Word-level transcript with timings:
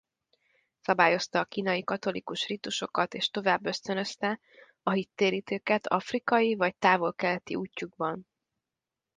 Szabályozta 0.81 1.39
a 1.39 1.45
kínai 1.45 1.83
katolikus 1.83 2.47
rítusokat 2.47 3.13
és 3.13 3.29
tovább 3.29 3.65
ösztönözte 3.65 4.39
a 4.83 4.89
hittérítőket 4.91 5.87
afrikai 5.87 6.55
vagy 6.55 6.75
távol-keleti 6.75 7.55
útjukban. 7.55 8.27